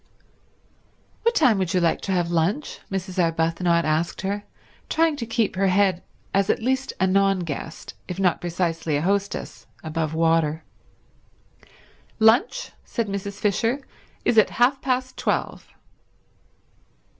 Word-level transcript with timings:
"What 1.21 1.35
time 1.35 1.59
would 1.59 1.75
you 1.75 1.79
like 1.79 2.01
to 2.01 2.11
have 2.11 2.31
lunch?" 2.31 2.79
Mrs. 2.91 3.21
Arbuthnot 3.21 3.85
asked 3.85 4.21
her, 4.21 4.45
trying 4.89 5.15
to 5.17 5.27
keep 5.27 5.55
her 5.55 5.67
head 5.67 6.01
as 6.33 6.49
at 6.49 6.59
least 6.63 6.91
a 6.99 7.05
non 7.05 7.41
guest, 7.41 7.93
if 8.07 8.19
not 8.19 8.41
precisely 8.41 8.95
a 8.97 9.03
hostess, 9.03 9.67
above 9.83 10.15
water. 10.15 10.63
"Lunch," 12.17 12.71
said 12.83 13.07
Mrs. 13.09 13.39
Fisher, 13.39 13.77
"is 14.25 14.39
at 14.39 14.49
half 14.57 14.81
past 14.81 15.17
twelve." 15.17 15.67